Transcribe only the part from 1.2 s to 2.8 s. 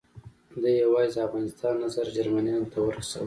افغانستان نظر جرمنیانو ته